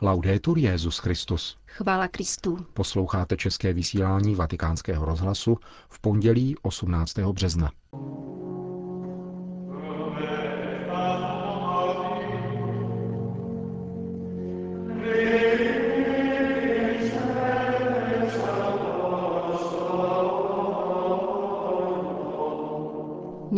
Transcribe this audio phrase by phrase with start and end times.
[0.00, 1.56] Laudetur Jezus Christus.
[1.66, 2.66] Chvála Kristu.
[2.74, 5.56] Posloucháte české vysílání Vatikánského rozhlasu
[5.88, 7.18] v pondělí 18.
[7.18, 7.70] března.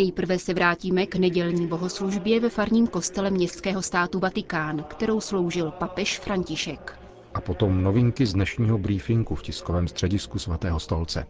[0.00, 6.18] Nejprve se vrátíme k nedělní bohoslužbě ve farním kostele městského státu Vatikán, kterou sloužil papež
[6.18, 6.98] František.
[7.34, 11.26] A potom novinky z dnešního briefingu v tiskovém středisku svatého stolce.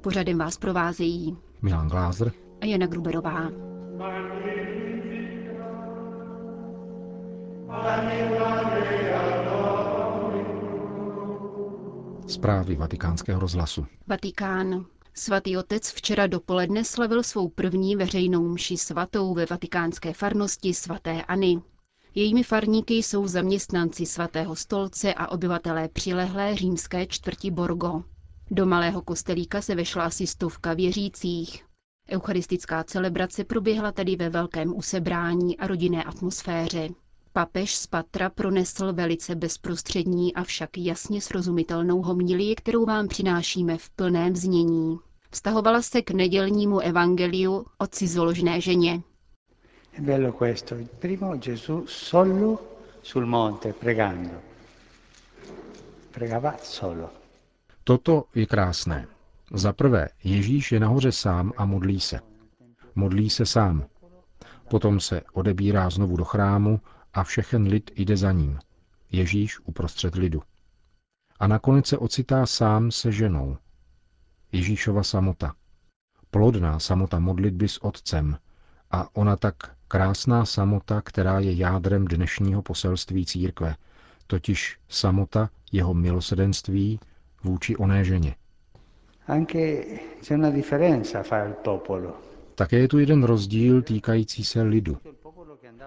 [0.00, 3.50] Pořadem vás provázejí Milan Glázer a Jana Gruberová.
[12.26, 13.86] Zprávy vatikánského rozhlasu.
[14.06, 14.84] Vatikán.
[15.16, 21.62] Svatý otec včera dopoledne slavil svou první veřejnou mši svatou ve vatikánské farnosti svatéAny.
[22.14, 28.02] Jejími farníky jsou zaměstnanci svatého stolce a obyvatelé přilehlé římské čtvrti Borgo.
[28.50, 31.64] Do malého kostelíka se vešla asi stovka věřících.
[32.10, 36.88] Eucharistická celebrace proběhla tady ve velkém usebrání a rodinné atmosféře.
[37.32, 44.36] Papež z Patra pronesl velice bezprostřední, avšak jasně srozumitelnou homilii, kterou vám přinášíme v plném
[44.36, 44.98] znění.
[45.34, 49.02] Vztahovala se k nedělnímu evangeliu o cizoložné ženě.
[49.98, 50.74] bello questo.
[50.74, 52.58] Il primo Gesù solo
[53.02, 54.30] sul monte pregando.
[56.10, 57.10] Pregava solo.
[57.84, 59.06] Toto je krásné.
[59.54, 62.20] Za prvé, Ježíš je nahoře sám a modlí se.
[62.94, 63.86] Modlí se sám.
[64.70, 66.80] Potom se odebírá znovu do chrámu
[67.12, 68.58] a všechen lid jde za ním.
[69.12, 70.42] Ježíš uprostřed lidu.
[71.40, 73.56] A nakonec se ocitá sám se ženou.
[74.54, 75.54] Ježíšova samota.
[76.30, 78.38] Plodná samota modlitby s otcem
[78.90, 79.56] a ona tak
[79.88, 83.74] krásná samota, která je jádrem dnešního poselství církve,
[84.26, 87.00] totiž samota jeho milosedenství
[87.44, 88.34] vůči oné ženě.
[92.54, 94.98] Také je tu jeden rozdíl týkající se lidu.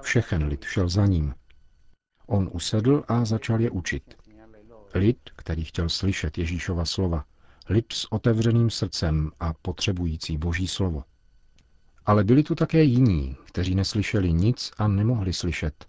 [0.02, 1.34] Všechen lid šel za ním.
[2.26, 4.04] On usedl a začal je učit.
[4.94, 7.24] Lid, který chtěl slyšet Ježíšova slova,
[7.70, 11.04] lid s otevřeným srdcem a potřebující Boží slovo.
[12.06, 15.86] Ale byli tu také jiní, kteří neslyšeli nic a nemohli slyšet.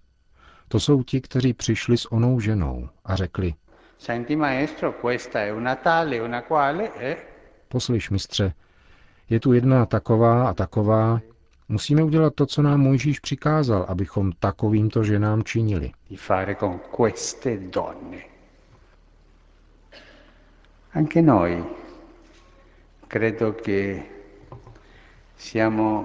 [0.69, 3.55] To jsou ti, kteří přišli s onou ženou a řekli,
[3.99, 7.17] Senti maestro, questa è una tale, una quale, eh?
[7.69, 8.53] poslyš mistře,
[9.31, 11.21] je tu jedna taková a taková,
[11.69, 15.91] musíme udělat to, co nám Mojžíš přikázal, abychom takovýmto ženám činili.
[16.11, 18.38] di fare con queste donne.
[20.99, 21.65] Anche noi
[23.07, 24.03] credo che
[25.37, 26.05] siamo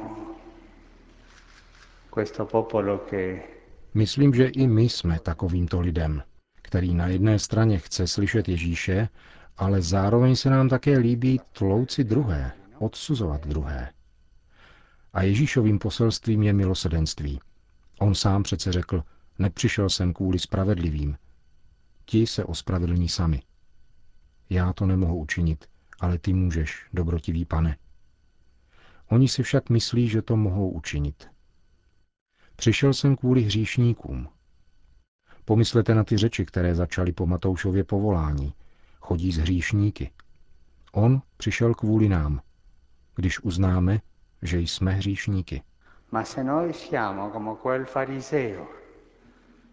[2.10, 3.50] questo popolo che
[3.94, 6.24] Myslím, že i my jsme takovýmto lidem,
[6.62, 9.10] který na jedné straně chce slyšet Ježíše,
[9.58, 13.92] ale zároveň se nám také líbí tlouci druhé, odsuzovat druhé.
[15.14, 17.40] A Ježíšovým poselstvím je milosedenství.
[18.00, 19.04] On sám přece řekl,
[19.40, 21.18] nepřišel jsem kvůli spravedlivým.
[22.06, 23.42] Ti se ospravedlní sami.
[24.54, 25.66] Já to nemohu učinit,
[26.00, 27.78] ale ty můžeš, dobrotivý pane.
[29.08, 31.28] Oni si však myslí, že to mohou učinit.
[32.56, 34.30] Přišel jsem kvůli hříšníkům.
[35.46, 38.54] Pomyslete na ty řeči, které začaly po Matoušově povolání.
[39.00, 40.12] Chodí z hříšníky.
[40.92, 42.42] On přišel kvůli nám,
[43.16, 44.00] když uznáme,
[44.42, 45.64] že jsme hříšníky.
[46.12, 48.68] Ma se noi siamo come quel fariseo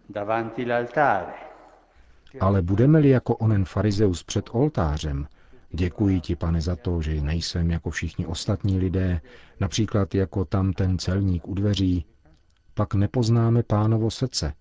[0.09, 1.50] davanti l'altare,
[2.39, 5.27] Ale budeme-li jako onen farizeus před oltářem,
[5.71, 9.21] děkuji ti, pane, za to, že nejsem jako všichni ostatní lidé,
[9.59, 12.05] například jako tam ten celník u dveří,
[12.73, 14.53] pak nepoznáme pánovo srdce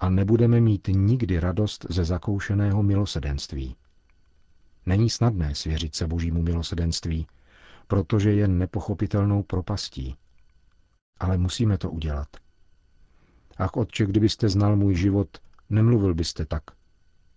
[0.00, 3.76] a nebudeme mít nikdy radost ze zakoušeného milosedenství.
[4.86, 7.26] Není snadné svěřit se božímu milosedenství,
[7.86, 10.16] protože je nepochopitelnou propastí.
[11.20, 12.28] Ale musíme to udělat.
[13.56, 15.28] Ach, otče, kdybyste znal můj život,
[15.70, 16.62] nemluvil byste tak.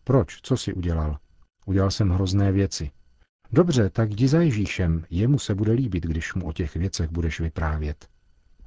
[0.05, 0.39] Proč?
[0.41, 1.17] Co si udělal?
[1.65, 2.91] Udělal jsem hrozné věci.
[3.51, 7.39] Dobře, tak jdi za Ježíšem, jemu se bude líbit, když mu o těch věcech budeš
[7.39, 8.09] vyprávět.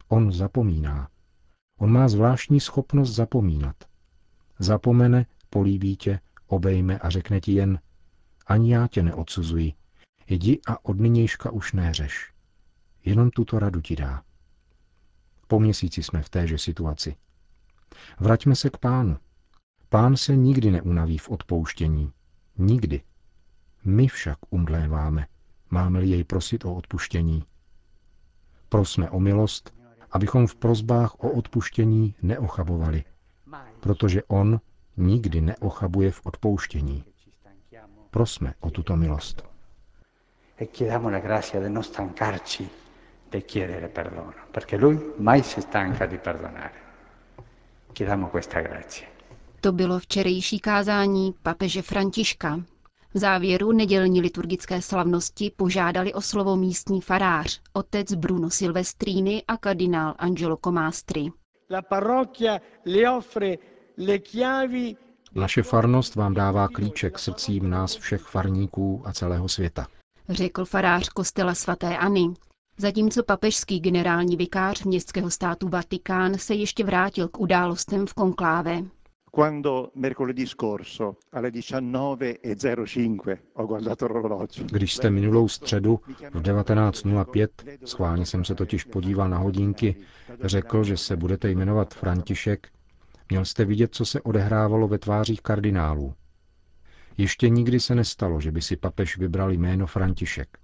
[0.08, 1.08] On zapomíná.
[1.78, 3.76] On má zvláštní schopnost zapomínat.
[4.58, 7.80] Zapomene, políbí tě, obejme a řekne ti jen,
[8.46, 9.72] ani já tě neodsuzuji,
[10.26, 12.32] jdi a od nynějška už neřeš.
[13.04, 14.22] Jenom tuto radu ti dá.
[15.46, 17.16] Po měsíci jsme v téže situaci.
[18.20, 19.16] Vraťme se k pánu.
[19.90, 22.12] Pán se nikdy neunaví v odpouštění.
[22.58, 23.02] Nikdy.
[23.84, 25.26] My však umdléváme,
[25.70, 27.44] máme-li jej prosit o odpuštění.
[28.68, 29.74] Prosme o milost,
[30.10, 33.04] abychom v prozbách o odpuštění neochabovali,
[33.80, 34.60] protože on
[34.96, 37.04] nikdy neochabuje v odpouštění.
[38.10, 39.44] Prosme o tuto milost.
[40.60, 42.68] E chiediamo la grazia di non stancarci
[43.30, 46.74] di chiedere perdono, perché Lui mai si stanca di perdonare.
[47.92, 49.17] Chiediamo questa grazia.
[49.60, 52.60] To bylo včerejší kázání papeže Františka.
[53.14, 60.14] V závěru nedělní liturgické slavnosti požádali o slovo místní farář, otec Bruno Silvestrini a kardinál
[60.18, 61.30] Angelo Comastri.
[61.70, 63.56] La parrocchia le offre
[63.98, 64.96] le chiavi
[65.34, 69.86] Naše farnost vám dává klíče k srdcím nás všech farníků a celého světa.
[70.28, 72.26] řekl farář kostela svatéAny.
[72.76, 78.82] Zatímco papežský generální vikář městského státu Vatikán se ještě vrátil k událostem v konkláve.
[79.30, 84.64] Quando mercoledì scorso alle 19.05 ho guardato l'orologio.
[84.64, 86.00] Když jste minulou středu
[86.32, 87.48] v 19.05,
[87.84, 89.96] schválně jsem se totiž podíval na hodinky,
[90.40, 92.68] řekl, že se budete jmenovat František,
[93.28, 96.14] měl jste vidět, co se odehrávalo ve tvářích kardinálů.
[97.18, 100.58] Ještě nikdy se nestalo, že by si papež vybral jméno František.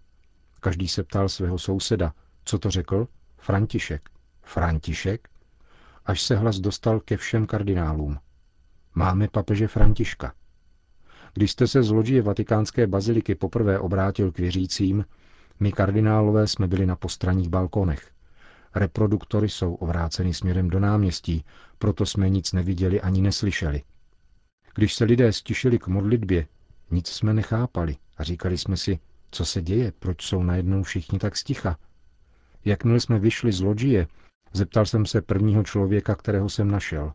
[0.61, 2.13] Každý se ptal svého souseda,
[2.45, 3.09] co to řekl?
[3.39, 4.11] František.
[4.43, 5.29] František?
[6.07, 8.19] Až se hlas dostal ke všem kardinálům.
[8.95, 10.33] Máme papeže Františka.
[11.35, 15.05] Když jste se z loďie vatikánské baziliky poprvé obrátil k věřícím,
[15.61, 18.11] my kardinálové jsme byli na postranních balkonech.
[18.75, 21.45] Reproduktory jsou ovráceny směrem do náměstí,
[21.79, 23.83] proto jsme nic neviděli ani neslyšeli.
[24.75, 26.47] Když se lidé stišili k modlitbě,
[26.91, 28.99] nic jsme nechápali a říkali jsme si,
[29.31, 31.77] co se děje, proč jsou najednou všichni tak sticha.
[32.65, 34.07] Jakmile jsme vyšli z loďie,
[34.53, 37.13] zeptal jsem se prvního člověka, kterého jsem našel.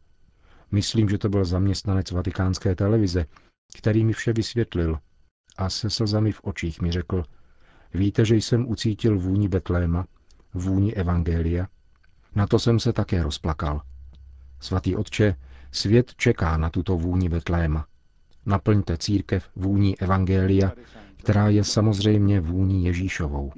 [0.71, 3.25] Myslím, že to byl zaměstnanec vatikánské televize,
[3.77, 4.99] který mi vše vysvětlil.
[5.57, 7.23] A se slzami v očích mi řekl,
[7.93, 10.05] víte, že jsem ucítil vůni Betléma,
[10.53, 11.67] vůni Evangelia?
[12.35, 13.81] Na to jsem se také rozplakal.
[14.59, 15.35] Svatý otče,
[15.71, 17.87] svět čeká na tuto vůni Betléma.
[18.45, 20.71] Naplňte církev vůní Evangelia,
[21.17, 23.51] která je samozřejmě vůní Ježíšovou.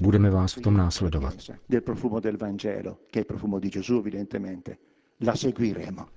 [0.00, 1.34] Budeme vás v tom následovat.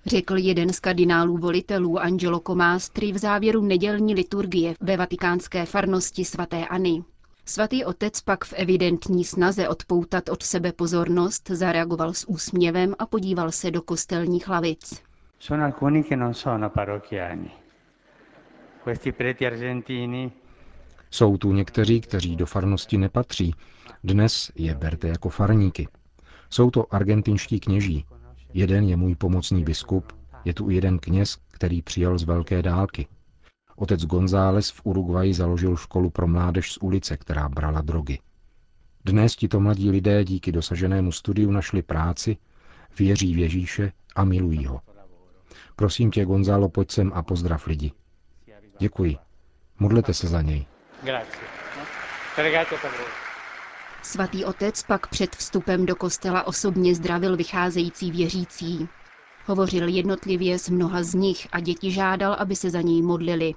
[0.06, 7.04] Řekl jeden z kardinálů volitelů Angelo Comastri v závěru nedělní liturgie ve vatikánské farnosti svatéAny.
[7.46, 13.52] Svatý otec pak v evidentní snaze odpoutat od sebe pozornost zareagoval s úsměvem a podíval
[13.52, 15.02] se do kostelních lavic.
[15.40, 17.52] Sono alcuni che non sono parrocchiani.
[18.84, 20.32] Questi preti argentini
[21.12, 23.56] Jsou tu někteří, kteří do farnosti nepatří.
[24.04, 25.88] Dnes je berte jako farníky.
[26.50, 28.06] Jsou to argentinští kněží.
[28.54, 30.14] Jeden je můj pomocný biskup,
[30.46, 33.08] je tu jeden kněz, který přijel z velké dálky.
[33.76, 38.20] Otec González v Uruguayi založil školu pro mládež z ulice, která brala drogy.
[39.06, 42.38] Dnes tito mladí lidé díky dosaženému studiu našli práci,
[43.00, 44.82] věří v Ježíše a milují ho.
[45.76, 47.92] Prosím tě, Gonzalo, pojď sem a pozdrav lidi.
[48.80, 49.18] Děkuji.
[49.80, 50.66] Modlete se za něj.
[51.04, 51.52] Grazie.
[54.04, 58.88] Svatý otec pak před vstupem do kostela osobně zdravil vycházející věřící.
[59.46, 63.54] Hovořil jednotlivě s mnoha z nich a děti žádal, aby se za něj modlili.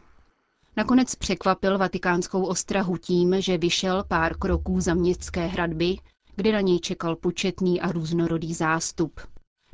[0.76, 5.96] Nakonec překvapil vatikánskou ostrahu tím, že vyšel pár kroků za městské hradby,
[6.36, 9.20] kde na něj čekal početný a různorodý zástup.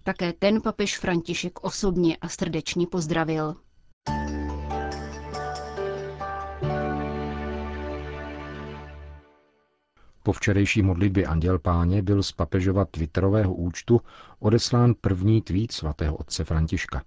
[0.02, 3.56] Také ten papež František osobně a srdečně pozdravil.
[10.30, 14.00] Po včerejší modlitbě Anděl Páně byl z papežova twitterového účtu
[14.38, 17.02] odeslán první tweet svatého otce Františka.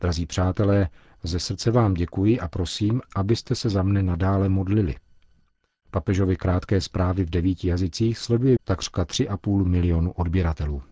[0.00, 0.88] Drazí přátelé,
[1.22, 4.94] ze srdce vám děkuji a prosím, abyste se za mne nadále modlili.
[5.90, 10.82] Papežovi krátké zprávy v devíti jazycích sleduje takřka 3,5 milionu odběratelů.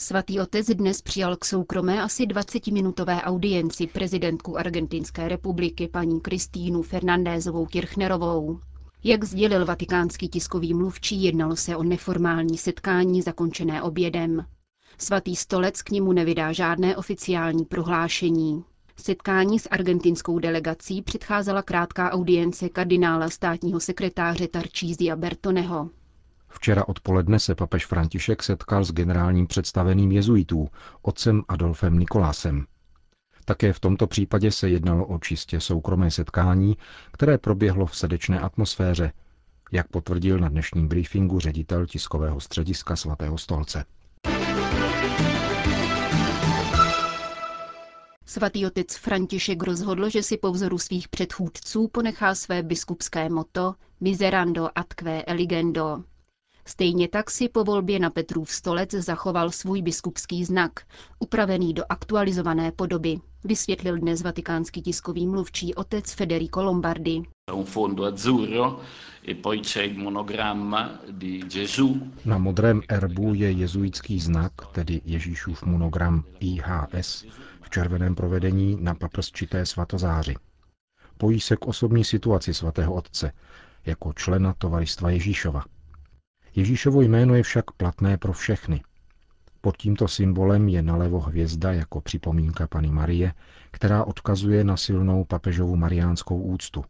[0.00, 7.66] Svatý otec dnes přijal k soukromé asi 20-minutové audienci prezidentku Argentinské republiky paní Kristýnu Fernandézovou
[7.66, 8.60] Kirchnerovou.
[9.04, 14.44] Jak sdělil vatikánský tiskový mluvčí, jednalo se o neformální setkání zakončené obědem.
[14.98, 18.64] Svatý stolec k němu nevydá žádné oficiální prohlášení.
[18.96, 25.90] Setkání s argentinskou delegací předcházela krátká audience kardinála státního sekretáře Tarcísia Bertoneho.
[26.48, 30.68] Včera odpoledne se papež František setkal s generálním představeným jezuitů,
[31.02, 32.66] otcem Adolfem Nikolásem.
[33.44, 36.76] Také v tomto případě se jednalo o čistě soukromé setkání,
[37.12, 39.12] které proběhlo v srdečné atmosféře,
[39.72, 43.84] jak potvrdil na dnešním briefingu ředitel tiskového střediska svatého stolce.
[48.26, 54.68] Svatý otec František rozhodl, že si po vzoru svých předchůdců ponechá své biskupské moto Miserando
[54.74, 56.04] atque eligendo.
[56.68, 60.72] Stejně tak si po volbě na Petrův stolec zachoval svůj biskupský znak,
[61.18, 67.22] upravený do aktualizované podoby, vysvětlil dnes vatikánský tiskový mluvčí otec Federico Lombardi.
[72.24, 77.24] Na modrém erbu je jezuitský znak, tedy Ježíšův monogram IHS,
[77.62, 80.34] v červeném provedení na paprsčité svatozáři.
[81.18, 83.32] Pojí se k osobní situaci svatého otce,
[83.86, 85.64] jako člena tovaristva Ježíšova.
[86.54, 88.82] Ježíšovo jméno je však platné pro všechny.
[89.60, 93.34] Pod tímto symbolem je nalevo hvězda jako připomínka Pany Marie,
[93.70, 96.84] která odkazuje na silnou papežovu mariánskou úctu.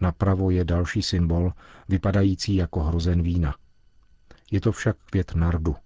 [0.00, 1.52] Napravo je další symbol,
[1.88, 3.54] vypadající jako hrozen vína.
[4.50, 5.76] Je to však květ nardu,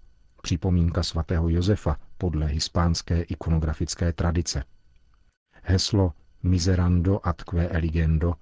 [0.41, 4.63] připomínka svatého Josefa podle hispánské ikonografické tradice.
[5.63, 8.33] Heslo Miserando atque eligendo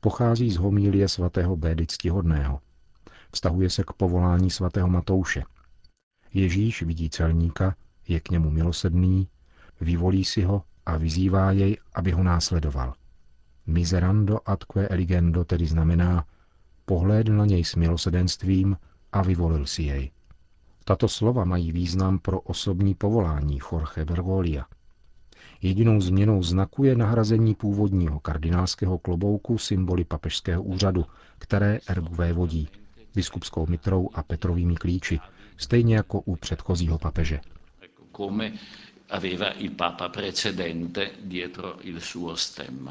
[0.00, 2.60] pochází z homílie svatého Bédy Ctihodného.
[3.34, 5.44] Vztahuje se k povolání svatého Matouše.
[6.34, 7.74] Ježíš vidí celníka,
[8.08, 9.28] je k němu milosedný,
[9.80, 12.94] vyvolí si ho a vyzývá jej, aby ho následoval.
[13.66, 16.24] Miserando atque eligendo tedy znamená
[16.84, 18.76] pohlédl na něj s milosedenstvím
[19.12, 20.10] a vyvolil si jej.
[20.84, 24.64] Tato slova mají význam pro osobní povolání Jorge Bergolia.
[25.62, 31.04] Jedinou změnou znaku je nahrazení původního kardinálského klobouku symboly papežského úřadu,
[31.38, 32.68] které erbové vodí,
[33.14, 35.20] biskupskou mitrou a petrovými klíči,
[35.56, 37.40] stejně jako u předchozího papeže.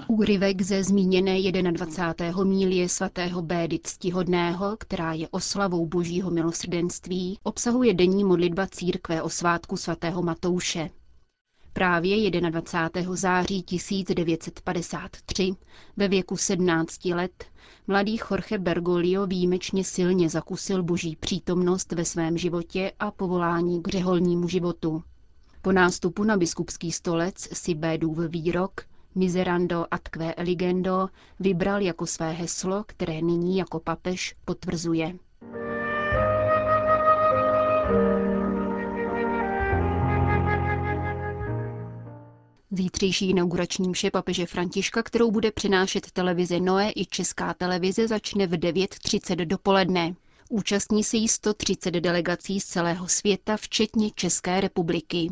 [0.08, 2.44] Úryvek ze zmíněné 21.
[2.44, 9.78] mílie svatého Bédy Ctihodného, která je oslavou božího milosrdenství, obsahuje denní modlitba církve o svátku
[9.78, 10.90] svatého Matouše.
[11.74, 13.16] Právě 21.
[13.16, 15.56] září 1953
[15.98, 17.46] ve věku 17 let
[17.88, 24.48] mladý Jorge Bergoglio výjimečně silně zakusil boží přítomnost ve svém životě a povolání k řeholnímu
[24.48, 25.04] životu.
[25.62, 28.82] Po nástupu na biskupský stolec si Bédův výrok
[29.16, 35.16] Miserando atque eligendo vybral jako své heslo, které nyní jako papež potvrzuje.
[42.76, 48.52] Zítřejší inaugurační mše papeže Františka, kterou bude přinášet televize Noé i česká televize, začne v
[48.52, 50.16] 9.30 dopoledne.
[50.50, 55.32] Účastní se jí 130 delegací z celého světa, včetně České republiky.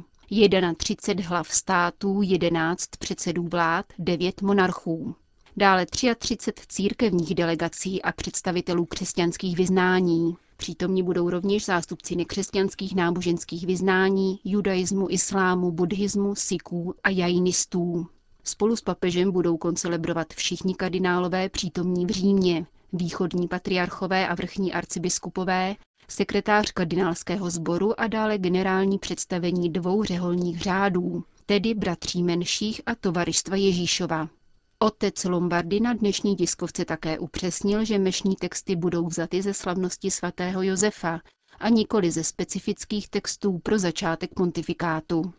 [0.78, 5.16] 31 hlav států, 11 předsedů vlád, 9 monarchů.
[5.58, 10.36] Dále 33 církevních delegací a představitelů křesťanských vyznání.
[10.62, 18.08] Přítomní budou rovněž zástupci nekřesťanských náboženských vyznání, judaismu, islámu, buddhismu, siků a jainistů.
[18.44, 25.76] Spolu s papežem budou koncelebrovat všichni kardinálové přítomní v Římě, východní patriarchové a vrchní arcibiskupové,
[26.08, 33.56] sekretář kardinálského sboru a dále generální představení dvou řeholních řádů, tedy bratří menších a tovaristva
[33.56, 34.30] Ježíšova.
[34.84, 40.62] Otec Lombardy na dnešní tiskovce také upřesnil, že mešní texty budou vzaty ze slavnosti svatého
[40.64, 41.22] Josefa
[41.60, 45.34] a nikoli ze specifických textů pro začátek pontifikátu.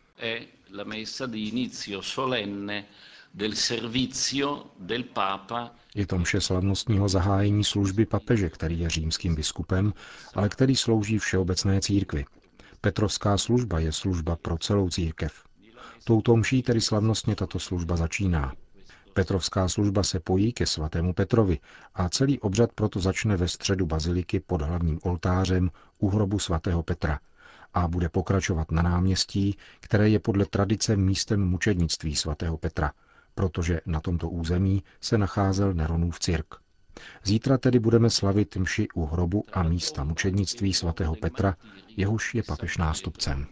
[5.94, 9.92] Je to mše slavnostního zahájení služby papeže, který je římským biskupem,
[10.34, 12.24] ale který slouží všeobecné církvi.
[12.80, 15.32] Petrovská služba je služba pro celou církev.
[16.04, 18.52] Touto mší tedy slavnostně tato služba začíná.
[19.12, 21.58] Petrovská služba se pojí ke svatému Petrovi
[21.94, 27.20] a celý obřad proto začne ve středu baziliky pod hlavním oltářem u hrobu svatého Petra
[27.74, 32.92] a bude pokračovat na náměstí, které je podle tradice místem mučednictví svatého Petra,
[33.34, 36.61] protože na tomto území se nacházel Neronův cirk.
[37.24, 41.56] Zítra tedy budeme slavit mši u hrobu a místa mučednictví svatého Petra,
[41.96, 43.46] jehož je papež nástupcem.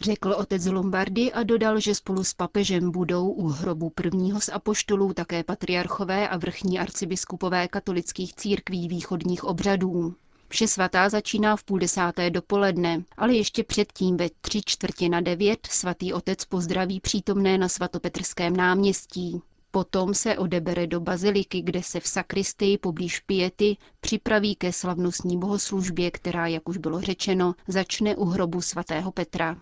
[0.00, 5.12] Řekl otec Lombardy a dodal, že spolu s papežem budou u hrobu prvního z apoštolů
[5.12, 10.14] také patriarchové a vrchní arcibiskupové katolických církví východních obřadů.
[10.48, 15.66] Vše svatá začíná v půl desáté dopoledne, ale ještě předtím ve tři čtvrtě na devět
[15.70, 19.40] svatý otec pozdraví přítomné na svatopetrském náměstí.
[19.70, 26.10] Potom se odebere do baziliky, kde se v sakristii poblíž piety připraví ke slavnostní bohoslužbě,
[26.10, 29.56] která, jak už bylo řečeno, začne u hrobu svatého Petra.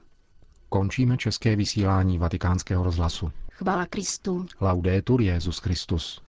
[0.69, 3.33] Končíme české vysílání vatikánského rozhlasu.
[3.53, 4.47] Chvála Kristu.
[4.61, 6.26] Laudetur Jezus Christus.